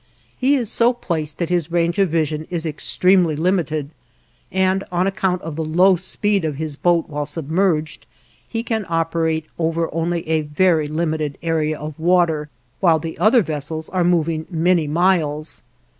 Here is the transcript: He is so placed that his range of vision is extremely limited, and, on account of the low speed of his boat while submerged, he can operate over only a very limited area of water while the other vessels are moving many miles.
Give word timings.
He 0.35 0.55
is 0.55 0.71
so 0.71 0.93
placed 0.93 1.37
that 1.37 1.49
his 1.51 1.71
range 1.71 1.99
of 1.99 2.09
vision 2.09 2.47
is 2.49 2.65
extremely 2.65 3.35
limited, 3.35 3.91
and, 4.51 4.83
on 4.91 5.05
account 5.05 5.43
of 5.43 5.55
the 5.55 5.61
low 5.63 5.95
speed 5.95 6.43
of 6.43 6.55
his 6.55 6.75
boat 6.75 7.07
while 7.07 7.27
submerged, 7.27 8.07
he 8.49 8.63
can 8.63 8.83
operate 8.89 9.45
over 9.59 9.93
only 9.93 10.27
a 10.27 10.41
very 10.41 10.87
limited 10.87 11.37
area 11.43 11.77
of 11.77 11.93
water 11.99 12.49
while 12.79 12.97
the 12.97 13.15
other 13.19 13.43
vessels 13.43 13.89
are 13.89 14.03
moving 14.03 14.47
many 14.49 14.87
miles. 14.87 15.61